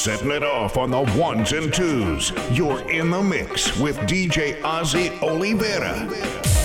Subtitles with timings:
[0.00, 2.32] Setting it off on the ones and twos.
[2.50, 6.59] You're in the mix with DJ Ozzie Olivera.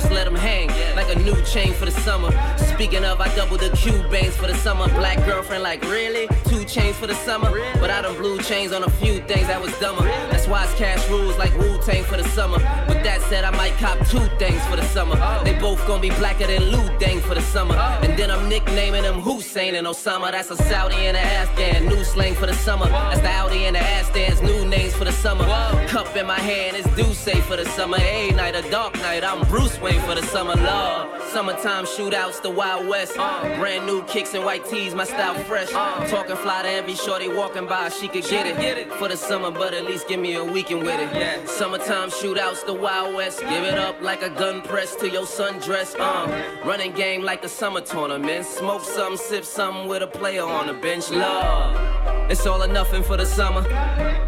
[0.00, 2.30] Just let them hang like a new chain for the summer.
[2.74, 4.88] Speaking of, I double the Q bangs for the summer.
[4.88, 6.28] Black girlfriend, like really?
[6.44, 7.50] Two chains for the summer.
[7.80, 10.04] But I done blue chains on a few things that was dumber.
[10.30, 12.58] That's why it's cash rules like Wu Tang for the summer.
[12.88, 15.16] With that said, I might cop two things for the summer.
[15.44, 17.74] They both gonna be blacker than Lou Dang for the summer.
[18.02, 20.32] And then I'm nicknaming them Hussein and Osama.
[20.32, 21.86] That's a Saudi and a Afghan.
[21.86, 22.86] New slang for the summer.
[22.86, 24.42] That's the Audi and the Ashtons.
[24.42, 25.44] New names for the summer.
[25.88, 27.98] Cup in my hand is Duce for the summer.
[28.00, 29.24] A night, a dark night.
[29.24, 30.54] I'm Bruce Wayne for the summer.
[30.54, 30.89] Love.
[31.32, 33.14] Summertime shootouts, the Wild West.
[33.14, 35.70] Brand new kicks and white tees, my style fresh.
[36.10, 38.92] Talking fly to every shorty walking by, she could get it.
[38.94, 41.48] For the summer, but at least give me a weekend with it.
[41.48, 43.40] Summertime shootouts, the Wild West.
[43.40, 45.94] Give it up like a gun press to your sundress.
[45.98, 48.44] Uh, running game like the summer tournament.
[48.44, 51.10] Smoke some, sip some with a player on the bench.
[51.10, 52.30] Love.
[52.30, 53.62] It's all or nothing for the summer.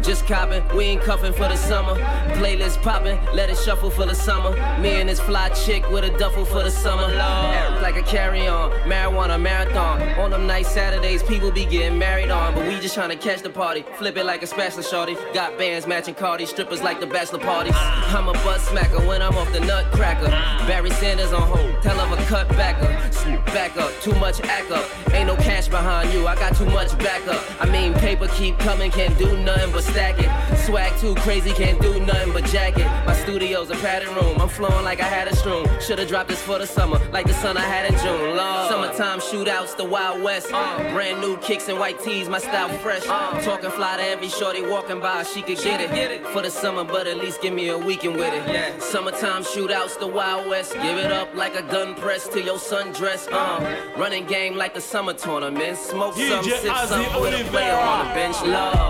[0.01, 1.95] Just copping, we ain't cuffing for the summer.
[2.35, 4.51] Playlist popping, let it shuffle for the summer.
[4.81, 7.07] Me and this fly chick with a duffel for the summer.
[7.81, 10.01] Like a carry on, marijuana marathon.
[10.19, 12.53] On them nice Saturdays, people be getting married on.
[12.55, 13.83] But we just trying to catch the party.
[13.97, 15.17] Flip it like a spatula shorty.
[15.33, 17.75] Got bands matching Cardi, strippers like the bachelor parties.
[17.75, 20.29] I'm a butt smacker when I'm off the nutcracker.
[20.67, 23.11] Barry Sanders on hold, tell him a cut backer.
[23.11, 24.85] Swoop back up, too much act up.
[25.13, 27.43] Ain't no cash behind you, I got too much backup.
[27.61, 30.57] I mean, paper keep coming, can't do nothing but stack it.
[30.65, 32.85] Swag too crazy, can't do nothing but jack it.
[33.05, 35.67] My studio's a padded room, I'm flowing like I had a stroom.
[35.81, 38.35] Should've dropped this for the summer, like the sun I had in June.
[38.35, 38.69] Lord.
[38.69, 40.47] Summertime shootouts, the Wild West.
[40.51, 40.91] Uh.
[40.91, 43.03] Brand new kicks and white tees, my style fresh.
[43.07, 43.39] Uh.
[43.41, 45.91] Talking fly to every shorty walking by, she could get it.
[45.91, 46.25] get it.
[46.27, 48.81] For the summer, but at least give me a weekend with it.
[48.81, 50.73] Summertime shootouts, the Wild West.
[50.73, 53.31] Give it up like a gun press to your sundress.
[53.31, 53.37] Uh.
[53.37, 55.77] uh, running game like the summer tournament.
[55.77, 58.41] Smoke some, DJ sip Ozzie some a player on the bench.
[58.43, 58.82] Lord.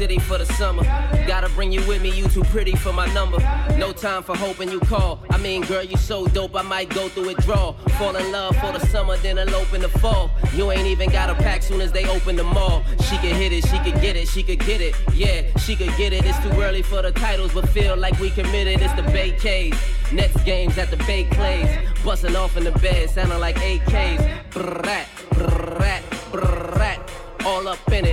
[0.00, 0.82] City for the summer.
[1.26, 3.36] Gotta bring you with me, you too pretty for my number.
[3.76, 5.20] No time for hoping you call.
[5.28, 7.74] I mean, girl, you so dope, I might go through withdrawal.
[7.98, 10.30] Fall in love for the summer, then elope in the fall.
[10.54, 12.82] You ain't even got a pack soon as they open the mall.
[13.10, 14.94] She could hit it, she could get it, she could get it.
[15.12, 16.24] Yeah, she could get it.
[16.24, 18.80] It's too early for the titles, but feel like we committed.
[18.80, 19.78] It's the Bay K's.
[20.12, 21.68] Next games at the Bay Clays.
[22.02, 24.48] Busting off in the bed, sounding like AKs.
[24.48, 26.02] Brrrat, brrrat,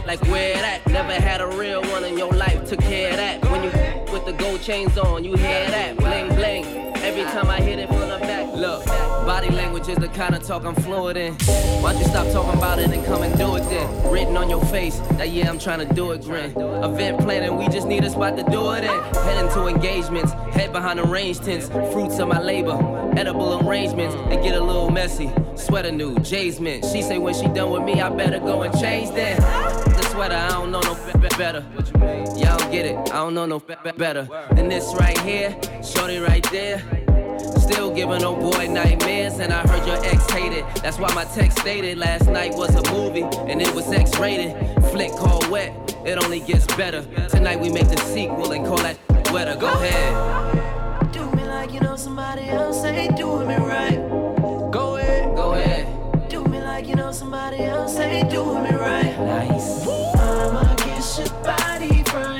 [0.07, 0.87] like where that?
[0.87, 3.43] Never had a real one in your life, took care of that.
[3.51, 3.69] When you
[4.13, 5.97] with the gold chains on, you hear that?
[5.97, 6.65] Bling bling.
[7.03, 8.85] Every time I hit it from the back, look.
[8.85, 11.33] Body language is the kind of talk I'm fluent in.
[11.81, 14.11] Why don't you stop talking about it and come and do it then?
[14.11, 16.51] Written on your face, that yeah, I'm trying to do it, grin.
[16.51, 19.13] Event planning, we just need a spot to do it in.
[19.23, 22.77] Head into engagements, head behind the range tents, fruits of my labor,
[23.17, 24.15] edible arrangements.
[24.29, 25.29] They get a little messy.
[25.55, 26.85] Sweater new, Jay's mint.
[26.85, 29.86] She say when she done with me, I better go and change that.
[30.17, 31.63] Sweater, I don't know no be- be- better.
[32.37, 35.55] Y'all get it, I don't know no be- be- better than this right here.
[35.83, 36.79] Shorty right there.
[37.59, 40.65] Still giving old boy nightmares, and I heard your ex hated.
[40.81, 44.55] That's why my text stated last night was a movie, and it was X rated.
[44.85, 45.71] Flick called wet,
[46.03, 47.03] it only gets better.
[47.29, 48.97] Tonight we make the sequel and call that
[49.31, 49.55] wetter.
[49.55, 51.13] Go ahead.
[51.13, 54.26] Do me like you know somebody else ain't doing me right.
[57.17, 59.17] Somebody else ain't doing me right.
[59.19, 59.87] Nice.
[59.87, 62.39] I'ma kiss your body from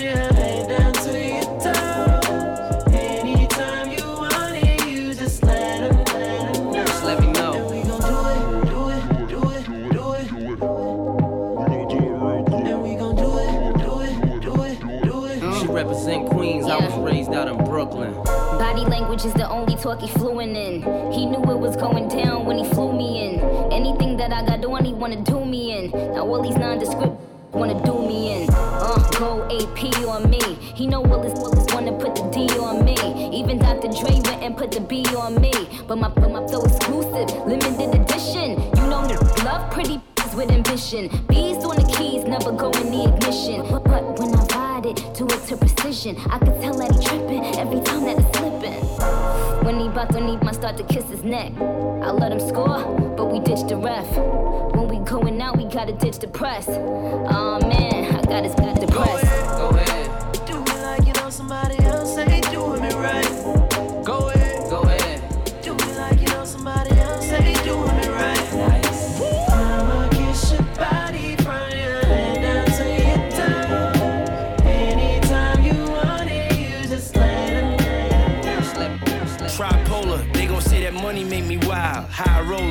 [19.18, 20.82] language is the only talk he fluent in.
[21.12, 23.40] He knew it was going down when he flew me in.
[23.72, 25.92] Anything that I got on, he wanna do me in.
[26.14, 27.16] Now all these nondescript
[27.52, 28.50] wanna do me in.
[28.52, 30.42] Uh, go AP on me.
[30.76, 31.34] He know all his
[31.74, 32.96] wanna put the D on me.
[33.34, 33.90] Even Dr.
[33.90, 35.54] Dre went and put the B on me.
[35.88, 38.62] But my, but my flow exclusive, limited edition.
[38.78, 40.00] You know me, love pretty
[40.36, 41.10] with ambition.
[41.28, 43.66] Bees on the keys, never go in the ignition.
[43.72, 46.16] But, but when I ride it, do it to precision.
[46.30, 48.57] I can tell that he tripping every time that it's slipping.
[49.98, 53.68] To need my start to kiss his neck, I let him score, but we ditch
[53.68, 54.06] the ref.
[54.76, 56.68] When we going out, we gotta ditch the press.
[56.70, 59.47] Oh man, I got his got depressed.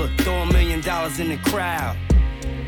[0.07, 1.97] High throw a million dollars in the crowd.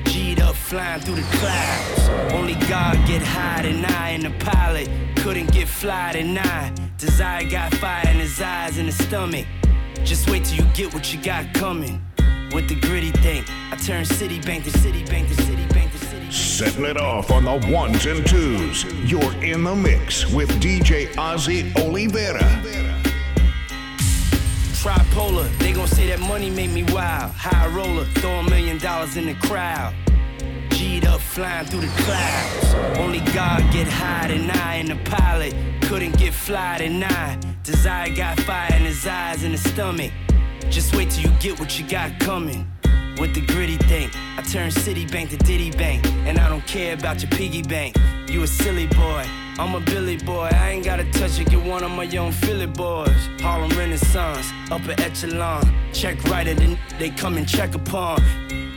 [0.05, 2.33] G'd up, flying through the clouds.
[2.33, 6.73] Only God get high I, and the pilot couldn't get fly I.
[6.97, 9.47] Desire got fire in his eyes and his stomach.
[10.05, 12.01] Just wait till you get what you got coming.
[12.53, 16.33] With the gritty thing, I turn Citibank to Citibank to Citibank to Citibank.
[16.33, 18.85] Setting it off on the ones and twos.
[19.11, 22.88] You're in the mix with DJ Ozzie Olivera.
[24.89, 27.33] Tripolar, they gon' say that money make me wild.
[27.33, 29.95] High roller, throw a million dollars in the crowd.
[30.71, 32.99] G'd up, flying through the clouds.
[32.99, 37.39] Only God get high I, and the pilot couldn't get fly than I.
[37.65, 40.11] Desire got fire in his eyes and his stomach.
[40.71, 42.67] Just wait till you get what you got coming.
[43.19, 47.21] With the gritty thing, I turn Citibank to Diddy Bank, and I don't care about
[47.21, 47.97] your piggy bank.
[48.29, 49.25] You a silly boy.
[49.59, 52.67] I'm a Billy boy, I ain't gotta touch it, get one of my young Philly
[52.67, 53.29] boys.
[53.41, 55.69] Harlem Renaissance, upper echelon.
[55.93, 58.23] Check right at the they come and check upon.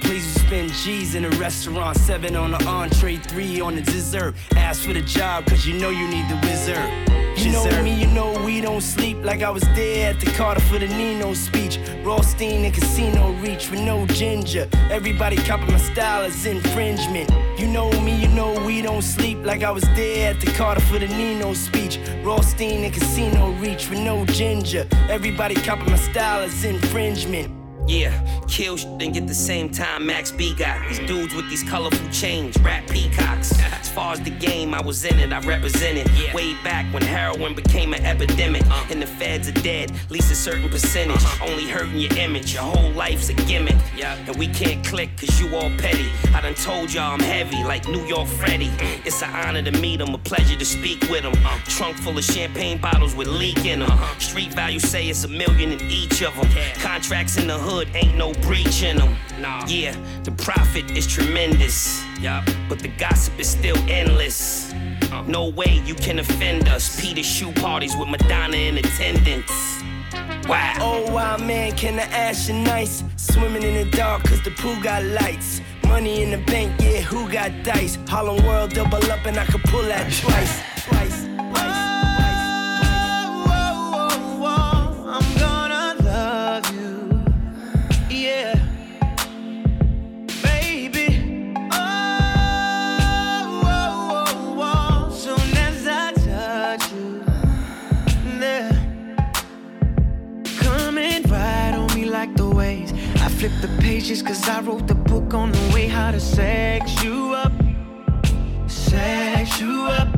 [0.02, 4.34] Please spend G's in a restaurant, seven on the entree, three on the dessert.
[4.56, 7.21] Ask for the job, cause you know you need the wizard.
[7.42, 10.62] You know me, you know we don't sleep like I was there at the Carter
[10.62, 11.80] for the Nino speech.
[12.04, 14.70] Rothstein and Casino Reach with no ginger.
[14.92, 17.32] Everybody copy my style is infringement.
[17.60, 20.82] You know me, you know we don't sleep like I was there at the Carter
[20.82, 22.00] for the Nino speech.
[22.24, 24.88] Rothstein and Casino Reach with no ginger.
[25.10, 27.61] Everybody copy my style is infringement.
[27.92, 28.18] Yeah,
[28.48, 30.88] kill shit and get the same time Max B got.
[30.88, 33.52] These dudes with these colorful chains, rap peacocks.
[33.60, 36.10] As far as the game, I was in it, I represented.
[36.34, 38.62] Way back when heroin became an epidemic.
[38.62, 38.88] Uh-huh.
[38.90, 41.18] And the feds are dead, at least a certain percentage.
[41.18, 41.52] Uh-huh.
[41.52, 43.76] Only hurting your image, your whole life's a gimmick.
[44.02, 46.10] And we can't click cause you all petty.
[46.34, 48.70] I done told y'all I'm heavy, like New York Freddy.
[48.70, 49.06] Mm.
[49.06, 51.34] It's an honor to meet him, a pleasure to speak with him.
[51.34, 51.60] Uh-huh.
[51.66, 53.92] Trunk full of champagne bottles with leak in them.
[54.18, 56.48] Street value say it's a million in each of them.
[56.76, 59.16] Contracts in the hood ain't no breach in them.
[59.68, 62.04] Yeah, the profit is tremendous.
[62.70, 64.74] But the gossip is still endless.
[65.28, 67.00] No way you can offend us.
[67.02, 69.52] Peter shoe parties with Madonna in attendance.
[70.48, 70.76] Wow.
[70.80, 73.04] Oh, wow, man, can I ask you nice?
[73.16, 75.62] Swimming in the dark, cause the pool got lights.
[75.88, 77.98] Money in the bank, yeah, who got dice?
[78.08, 80.12] Harlem World double up and I could pull that.
[80.12, 80.62] Twice.
[80.86, 81.21] twice.
[103.42, 107.34] Flip the pages 'cause I wrote the book on the way how to sex you
[107.34, 107.52] up,
[108.68, 110.10] sex you up.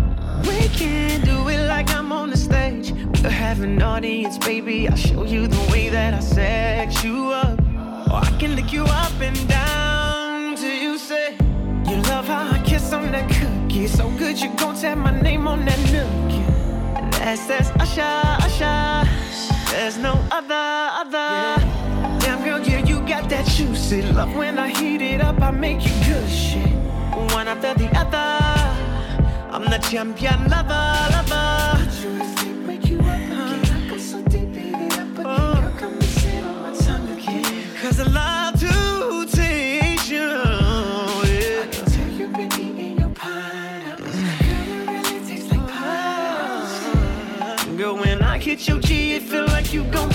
[0.46, 2.92] We can do it like I'm on the stage.
[2.92, 4.89] We'll have an audience, baby.
[4.89, 7.58] I'll show you the way that I sex you up.
[8.12, 11.27] Or I can lick you up and down till you say
[11.89, 13.88] you love how I kiss on that cookie.
[13.88, 16.46] So good you gon' tap my name on that nookie.
[17.20, 19.08] That's that's Usher, Usher.
[19.72, 20.68] There's no other,
[21.01, 21.30] other.
[21.38, 21.73] Yeah,
[23.07, 24.36] got that juicy love.
[24.36, 26.67] When I heat it up, I make you good shit.
[27.33, 28.41] One after the other.
[29.51, 31.33] I'm the champion lover, lover.
[31.33, 32.50] I'm the juicy.
[32.67, 33.60] Make you up, huh?
[33.62, 35.19] I got something beat it up.
[35.19, 37.63] I'm gonna sit on my tongue again.
[37.81, 40.17] Cause I love to taste you.
[40.19, 41.62] Yeah.
[41.62, 44.15] I can tell you've been eating your pineapples.
[44.15, 47.77] Girl, it really tastes like pineapples.
[47.77, 50.10] Girl, when I hit your G, it feel like you gon'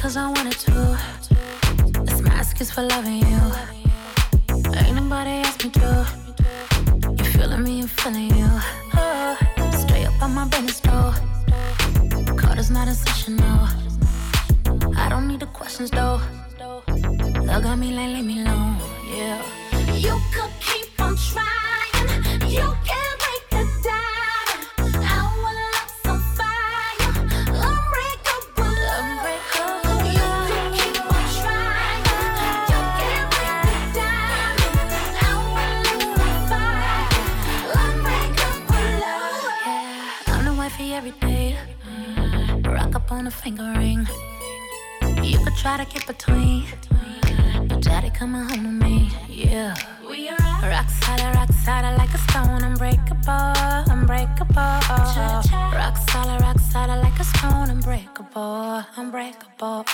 [0.00, 0.98] cause I wanted to.
[2.08, 3.42] It's my excuse for loving you.
[4.78, 6.06] Ain't nobody asked me to.
[7.18, 8.48] You feeling me, I'm feeling you.
[8.94, 9.36] Oh,
[9.84, 11.12] stay up on my business though.
[12.34, 12.88] Call is not
[13.28, 13.68] no.
[14.96, 16.20] I don't need the questions though.
[17.48, 18.76] Love got me like, leave me alone,
[19.14, 19.42] yeah.
[19.96, 22.50] You could keep on trying.
[22.50, 23.09] You can
[43.20, 44.08] on a finger ring.
[45.22, 46.64] You could try to get between.
[47.68, 49.74] But daddy coming home to me, yeah.
[50.08, 54.78] We are Rock solid, rock solid like a stone, unbreakable, unbreakable.
[55.80, 59.84] Rock solid, rock solid like a stone, unbreakable, unbreakable.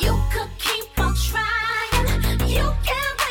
[0.00, 2.40] You could keep on trying.
[2.48, 3.21] You can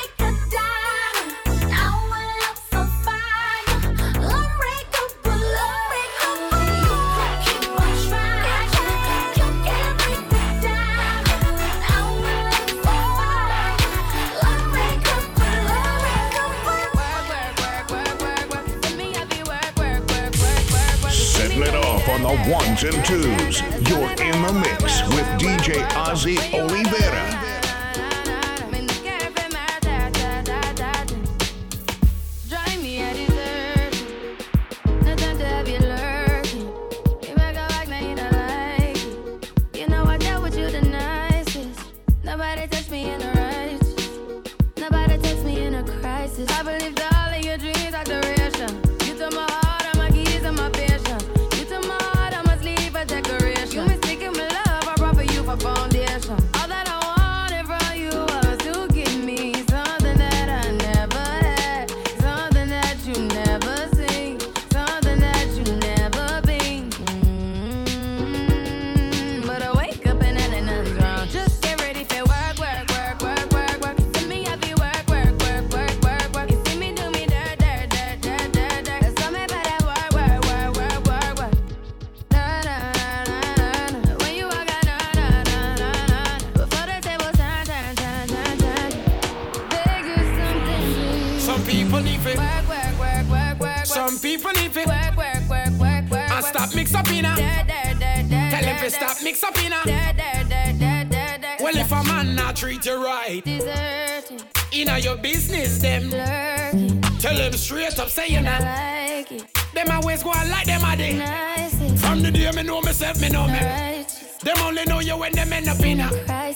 [22.50, 23.62] ones and twos.
[23.90, 27.41] You're in the mix with DJ Ozzie Olivera.
[91.92, 92.38] People need it.
[92.38, 94.88] Work, work, work, work, work, Some people need it.
[94.88, 99.44] work, work, work, work, work, And stop mix up in Tell him to stop mix
[99.44, 99.72] up in.
[101.62, 107.36] Well, if a man not treat you right, Deserting, inna your business, them lurking, tell
[107.36, 108.62] them straight up, say you not.
[108.62, 111.20] like it, Them always go on like them a day.
[111.98, 113.54] From the day me know myself, me know me.
[113.54, 116.08] righteous, Them only know you when them end up in a.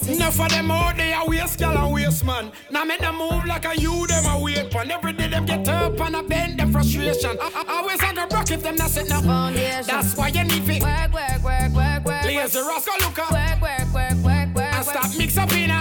[0.07, 2.51] Enough of them out there a waste gal and waste man.
[2.71, 4.89] Now make them move like a you them a wait pan.
[4.89, 7.37] Every day them get up and a bend them frustration.
[7.39, 9.07] I, I, always under broke if them not sit.
[9.07, 9.83] Foundation.
[9.85, 10.81] That's why you need it.
[10.81, 14.85] Work, work, work, work, work, Lazy rascal look up work, work, work, work, work, and
[14.85, 15.79] stop mix up in a.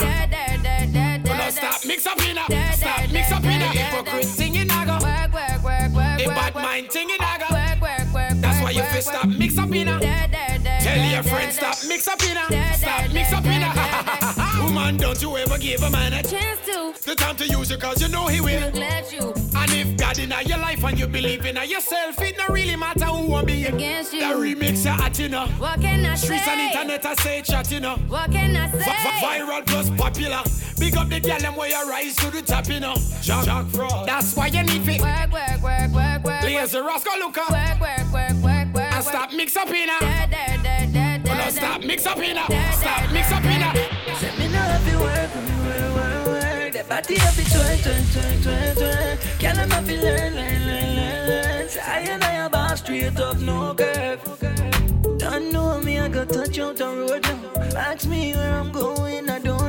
[1.51, 2.77] Stop mix up in a.
[2.77, 3.67] Stop mix up in a.
[3.67, 4.99] Hypocrite thing in a go.
[5.01, 7.55] Work, work, work, work, A work, bad mind thing in a go.
[7.55, 9.03] Work, work, work, That's work, why you work, work.
[9.03, 10.54] stop mix up in a.
[10.95, 11.73] Tell your da, friends da.
[11.73, 12.75] stop mix up in a.
[12.77, 14.65] Stop da, mix up in da, da, a.
[14.65, 17.77] Woman, don't you ever give a man a Chance to the time to use you
[17.77, 18.71] cause you know he will.
[18.73, 22.47] let you And if God in your life and you believe in yourself, it no
[22.53, 24.21] really matter who won't be against you.
[24.21, 25.47] The remix you hot, you know.
[25.59, 26.27] What can I say?
[26.27, 27.97] Streets and internet I say chat, you know.
[28.09, 28.79] What can I say?
[28.79, 30.43] Vi- vi- viral plus popular.
[30.79, 32.95] Big up the girl them where you rise to the top, you know.
[33.23, 34.07] Jack, Jack Fraud.
[34.09, 35.01] That's why you need it.
[35.01, 36.43] Work, work, work, work, work.
[36.43, 38.54] Lazy rascal look up Work, work, work, work,
[38.95, 39.99] and stop mix up in her.
[40.01, 41.51] Da.
[41.51, 42.73] stop mix up in her.
[42.73, 43.75] Stop mix up in her.
[44.17, 46.73] Say me know if you work, work, work, work.
[46.73, 49.41] That body have it twerk, twerk, twerk, twerk, twerk.
[49.41, 51.69] Girl, I'm have to learn, learn, learn, learn, learn.
[51.69, 54.21] Say I and I am boss straight up, no curve.
[55.19, 57.81] Don't know me, I got touch out the road now.
[57.81, 59.64] Ask me where I'm going, I don't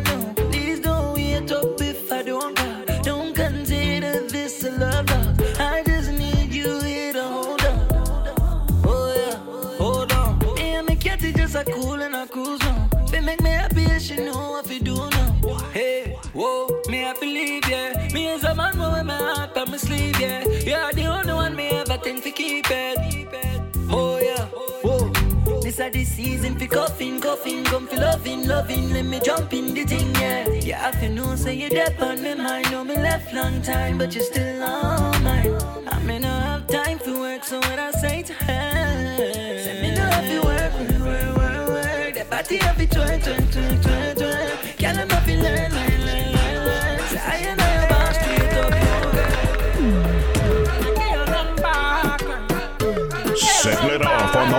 [22.75, 23.62] it.
[23.89, 24.46] Oh yeah,
[24.84, 25.62] whoa.
[25.62, 28.91] This a the season for coughing, coughing, come for loving, loving.
[28.91, 30.48] Let me jump in the thing, yeah.
[30.48, 32.72] You have to know, say you're deep on my mind.
[32.72, 35.55] Know me left long time, but you're still on mine.
[35.88, 39.17] I may not have time for work, so what I say to her,
[39.63, 42.13] say me not have to work, work, work, work.
[42.15, 44.77] That body have to twerk, twerk, twerk, twerk, twerk.
[44.79, 45.94] Girl, I'm learn, learn, learn, learn,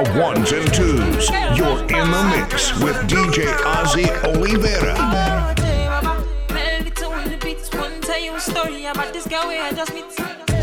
[0.04, 1.30] the ones and twos.
[1.56, 4.94] You're in the mix with DJ Ozzie Olivera.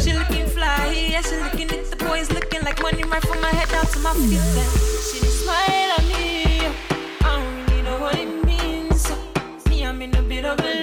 [0.04, 0.12] She
[0.50, 3.86] fly, yeah, she looking at the boys looking like money right from my head down
[3.86, 4.40] to my feet.
[4.56, 4.70] Then
[5.08, 6.68] she smile at me.
[7.22, 9.12] I don't really know what it means.
[9.70, 10.83] Me, I'm in a bit of a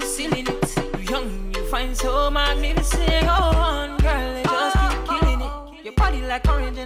[0.00, 0.76] concealing it.
[0.98, 3.22] You young, you find so magnificent.
[3.22, 5.84] Go on, girl, just keep killing it.
[5.84, 6.78] Your body like orange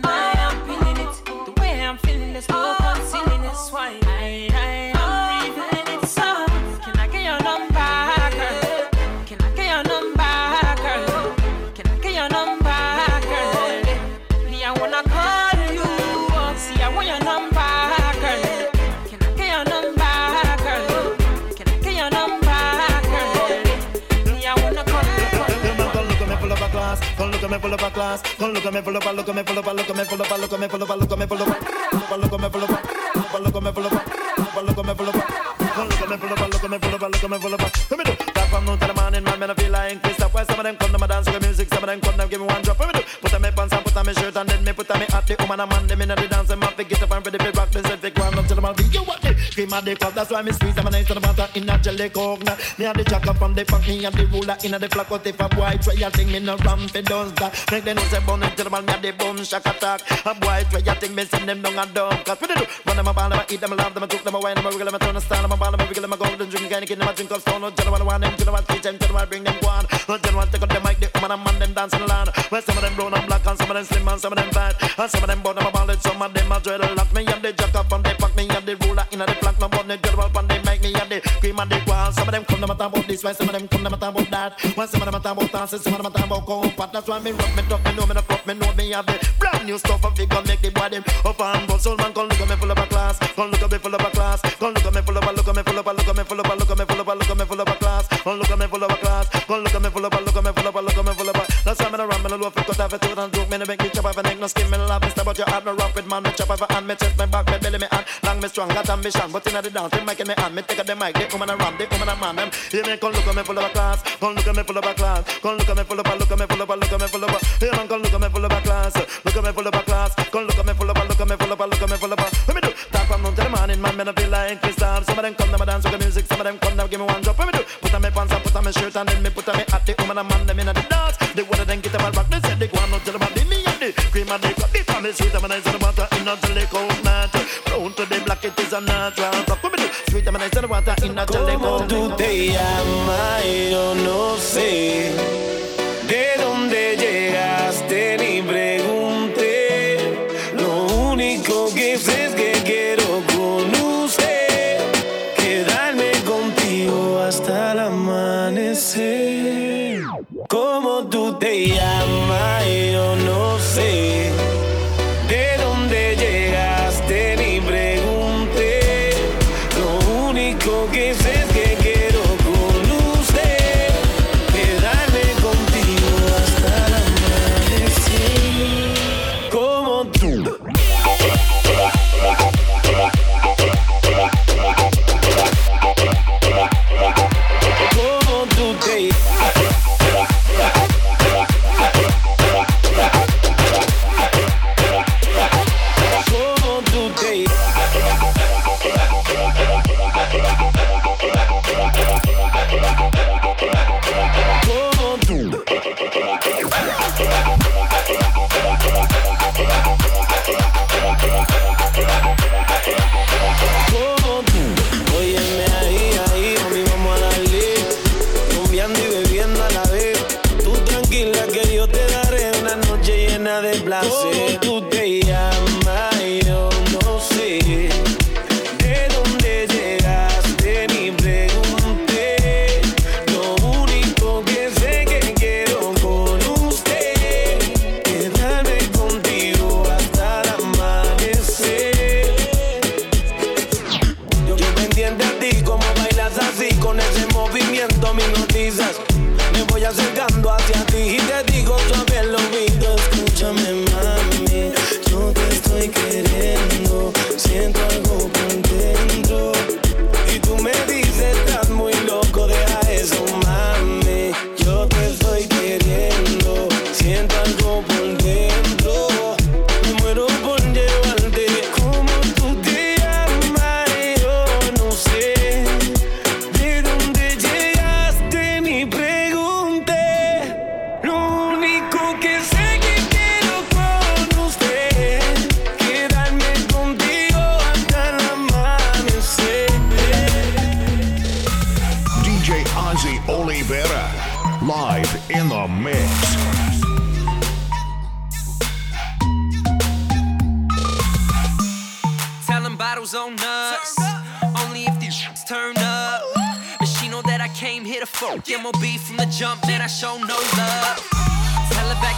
[27.66, 29.28] come look at me full of a class, look at me full of a, look
[29.28, 30.82] at me full of a, look at me full of a, look at me full
[30.82, 33.56] of a, look at me full of a, look at me full of a, look
[33.56, 35.36] at me full of a, look at me full of a,
[35.84, 37.38] look at me full of a, look at me full of a, look at me
[37.38, 37.70] full of a.
[37.90, 40.16] Let me do that from noon to the morning, man, man, I feel like Chris.
[40.16, 42.18] That's why some of them come to my dance with music, some of them come
[42.18, 42.78] to give me one drop.
[42.78, 44.72] Let me do put on me pants and put on me shirt and then me
[44.72, 45.26] put on me hat.
[45.26, 47.38] The woman and man, them inna the dance, them have to get up and ready
[47.38, 47.70] to rock.
[47.70, 49.20] They said they go on up to the man, you what
[49.56, 50.14] cream of the cup.
[50.14, 52.44] That's why me squeeze them and I turn the butter in a jelly coke.
[52.78, 55.08] Me and the jacker from the funk, me and the ruler inna the flock.
[55.08, 57.52] But if a boy try a thing, me no ram fi does that.
[57.72, 60.02] Make them know say bun to the man, me and the boom shack attack.
[60.26, 62.24] A boy try a thing, me send them down a dump.
[62.24, 62.66] Cause what they do?
[62.86, 64.40] Run them a ball, them a eat them, a laugh them, a cook them, a
[64.40, 66.02] wine them, a wiggle them, a turn a style them, a ball them, a wiggle
[66.02, 67.60] them, a golden drink, any kid them, a drink of stone.
[67.62, 69.86] No general want them, general teach them, general bring them one.
[70.08, 72.28] No general take up the mic, the woman and man them dancing along.
[72.50, 74.38] Well, some of them brown and black, and some of them slim, and some of
[74.38, 77.14] them fat, and some of them them a ballad, some of them a dreadlock.
[77.14, 79.68] Me and the jacker from the pack, me and the ruler inna the flank, no
[79.68, 82.12] bun the general pan they make me and the cream and the wall.
[82.12, 83.94] Some of them come them a talk about this, while some of them come them
[83.94, 84.60] a talk about that.
[84.76, 86.92] While some of them a about dances, some of them a about comfort.
[86.92, 89.06] That's why me rock me tough, me know me no fuck, me know me have
[89.06, 90.04] the brand new stuff.
[90.18, 92.70] If gonna make the body up and go, soul man, come look at me full
[92.70, 95.02] of a class, come look at me full of a class, come look at me
[95.02, 96.54] full of a, look at me full of a, look at me full of a,
[96.54, 98.50] look at me full of a, look at me full of a class, Come look
[98.50, 99.28] at me full of a class.
[99.46, 101.04] Come look at me full of a, look at me full of a, look at
[101.06, 101.46] me full of a.
[101.62, 103.56] That's why me no run, me no loaf, cut off a tooth and Do Me
[103.56, 105.00] no make me chop off a neck, no skin, me laugh.
[105.00, 106.24] Me stab out your heart, no rock with man.
[106.24, 108.04] Me chop off a hand, me chest, me back, me belly, me hand.
[108.24, 110.54] Long me strong, got ambition, but inna the dance, me mic in me hand.
[110.56, 112.34] Me take up the mic, the woman a ram, the woman a man.
[112.34, 114.02] Them hear me, come look at me full of a class.
[114.18, 115.22] Come look at me full of a class.
[115.38, 116.98] Come look at me full of a, look at me full of a, look at
[116.98, 117.38] me full of a.
[117.62, 118.94] Hey man, come look at me full of a class.
[119.22, 120.10] Look at me full of a class.
[120.34, 121.90] Come look at me full of a, look at me full of a, look at
[121.94, 122.26] me full of a.
[122.50, 122.70] Let me do.
[122.90, 123.94] Talk from noon till the morning, man.
[123.94, 125.06] Me no feel like Christmas.
[125.06, 126.26] Some of them come, them a dance with the music.
[126.26, 127.38] Some of them come, them give me one drop.
[127.38, 127.62] Let me do.
[127.86, 129.64] Put on me pants and put on my shirt and then me put on me
[129.68, 129.84] hat.
[129.84, 131.16] The woman and man them inna the dance.
[131.36, 132.28] The water then get them all back.
[132.32, 133.44] They said they go on to the body.
[133.44, 136.34] Me and the cream and the coffee from the sweet and I said water inna
[136.40, 137.32] the liquor night.
[137.66, 139.44] Brown to the black it is a natural.
[139.44, 141.58] Come and sweet and I said water inna the liquor.
[141.60, 142.65] Como tú te llamas?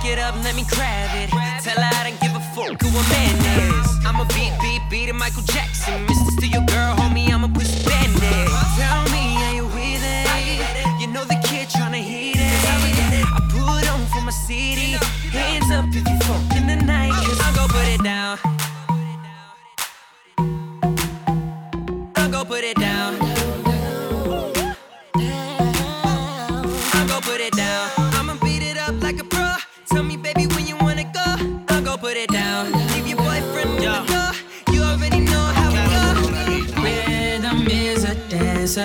[0.08, 1.30] it up, let me grab it.
[1.62, 3.88] Tell her I don't give a fuck who a man is.
[4.06, 6.06] I'm a beat, beat, beat Michael Jackson.
[6.06, 6.30] Mr.
[6.36, 8.48] Steal your girl, homie, I'm a pussy bandit.
[8.80, 11.00] Tell me, are you with it?
[11.00, 13.26] You know the kid tryna hit it.
[13.36, 14.96] I put on for my city.
[15.30, 16.17] Hands up if you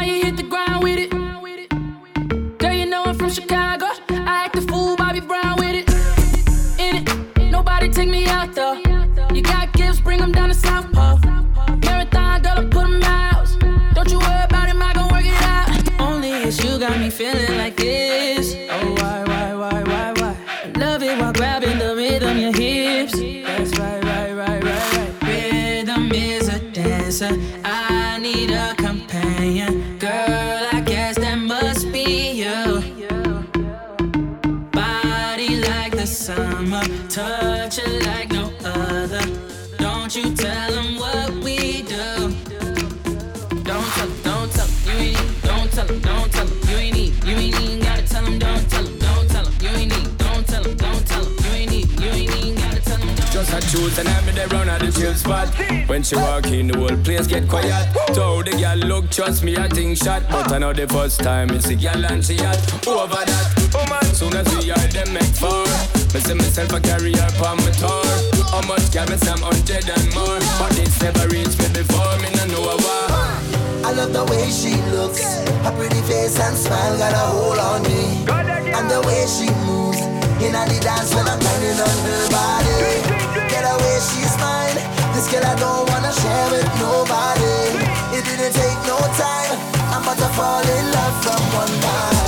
[0.00, 1.10] how you hit the ground with it.
[2.58, 4.09] Girl, you know I'm from Chicago.
[43.70, 46.68] don't tell him, don't tell him, you ain't need, don't tell him, don't tell him,
[46.68, 49.54] you ain't need, you ain't even gotta tell him, don't tell him, don't tell him,
[49.62, 52.54] you ain't need, don't tell him, don't tell him, you ain't need, you ain't even
[52.56, 55.48] gotta tell him, don't Just a choose and I'm there round at the chill spot.
[55.88, 57.94] When she walk in, the whole place get quiet.
[58.12, 60.24] Told the girl look, trust me, I think shot.
[60.28, 62.58] But I know the first time it's a girl and she hot.
[62.88, 65.62] Over that, oh man, soon as we are them make four.
[66.12, 68.02] Me see myself a carry carrier on my tour.
[68.50, 70.42] How much can me some hundred and more?
[70.58, 72.99] But this never reached me before, me no know why.
[73.90, 75.42] I love the way she looks.
[75.66, 78.22] Her pretty face and smile got a hold on me.
[78.70, 79.98] And the way she moves.
[80.38, 83.02] In the dance when I'm grinding on her body.
[83.50, 84.78] Get away, she's mine.
[85.10, 87.82] This girl I don't wanna share with nobody.
[88.14, 89.58] It didn't take no time.
[89.90, 92.19] I'm about to fall in love from one.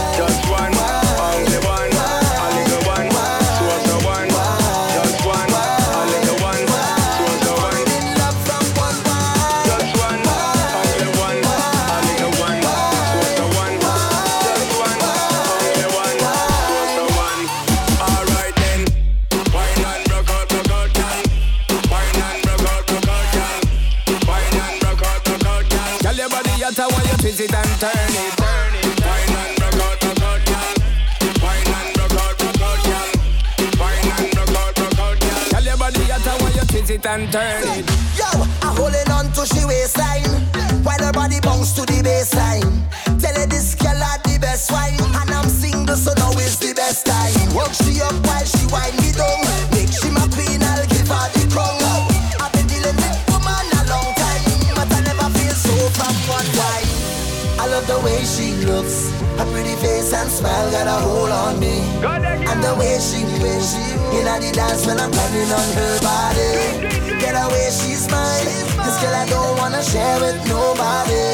[63.43, 63.83] Way she
[64.19, 66.87] in the dance when I'm grinding on her body.
[67.19, 68.47] Get away, she's mine.
[68.87, 71.27] This girl I don't wanna share with nobody.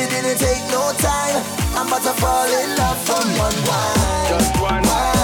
[0.00, 1.42] It didn't take no time.
[1.74, 4.28] I'm about to fall in love from one wine.
[4.30, 5.17] Just one, only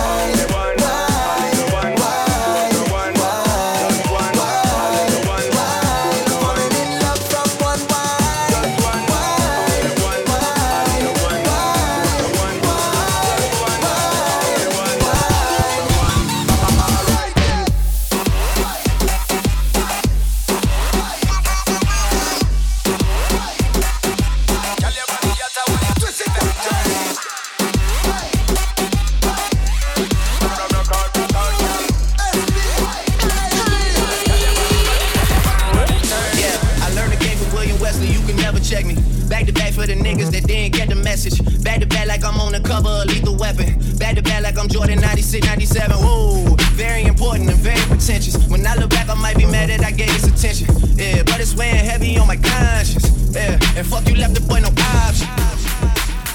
[42.74, 43.80] of Lethal Weapon.
[43.80, 45.96] To like I'm Jordan 96, 97.
[45.96, 48.36] Whoa, very important and very pretentious.
[48.48, 50.68] When I look back, I might be mad that I gave this attention.
[50.94, 53.34] Yeah, but it's weighing heavy on my conscience.
[53.34, 54.68] Yeah, and fuck you left the boy no.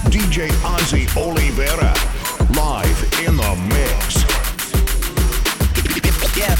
[0.09, 1.93] DJ Ozzie Olivera,
[2.55, 4.38] live in the mix.
[6.39, 6.55] Yeah,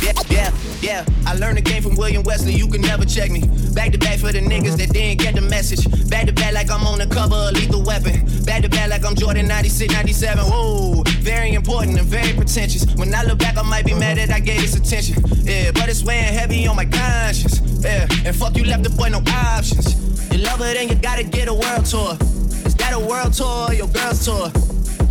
[0.00, 1.04] yeah, yeah, yeah.
[1.26, 2.54] I learned the game from William Wesley.
[2.54, 3.42] You can never check me.
[3.74, 5.84] Back to back for the niggas that didn't get the message.
[6.08, 8.24] Back to back like I'm on the cover of Lethal Weapon.
[8.46, 10.44] Back to back like I'm Jordan 96, 97.
[10.44, 12.86] Whoa, very important and very pretentious.
[12.96, 15.22] When I look back, I might be mad that I gave this attention.
[15.44, 17.60] Yeah, but it's weighing heavy on my conscience.
[17.84, 20.00] Yeah, and fuck you left the boy no options.
[20.32, 22.16] You love her, then you gotta get a world tour.
[22.64, 24.50] Is that a world tour or your girl's tour?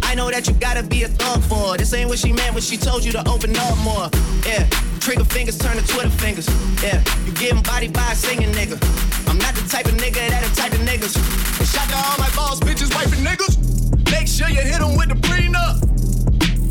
[0.09, 1.77] I know that you gotta be a thug for her.
[1.77, 4.09] This ain't what she meant when she told you to open up more.
[4.41, 4.65] Yeah,
[4.97, 6.49] trigger fingers turn to Twitter fingers.
[6.81, 8.81] Yeah, you getting body by a singing nigga.
[9.29, 11.13] I'm not the type of nigga that the type of niggas.
[11.13, 13.53] And shout to all my boss, bitches, wife niggas.
[14.09, 15.77] Make sure you hit them with the prenup.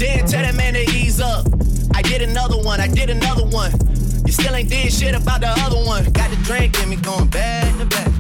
[0.01, 1.47] Then tell that man to ease up.
[1.95, 3.71] I did another one, I did another one.
[4.27, 6.03] You still ain't did shit about the other one.
[6.11, 8.11] Got the drink in me going back to back.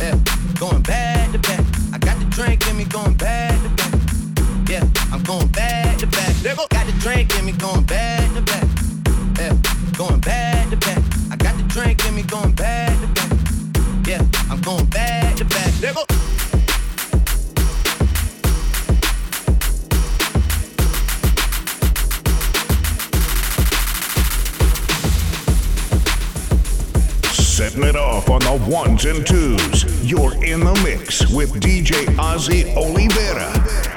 [0.00, 0.16] Yeah,
[0.58, 1.60] going back to back.
[1.92, 3.85] I got the drink in me going back to back.
[4.68, 6.42] Yeah, I'm going back to back.
[6.42, 8.64] Got the drink in me going back to back.
[9.38, 9.56] Yeah,
[9.96, 11.02] going back to back.
[11.30, 14.08] I got the drink in me going back to back.
[14.08, 15.72] Yeah, I'm going back to back.
[27.32, 29.84] Setting it off on the ones and twos.
[30.04, 33.95] You're in the mix with DJ Ozzie Olivera.